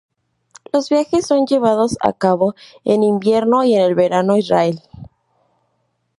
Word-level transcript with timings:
Los 0.73 0.89
viajes 0.89 1.27
son 1.27 1.45
llevados 1.45 1.95
a 2.01 2.13
cabo 2.13 2.55
en 2.85 3.03
invierno 3.03 3.63
y 3.63 3.75
en 3.75 3.83
el 3.83 3.93
verano 3.93 4.35
israelí. 4.35 4.81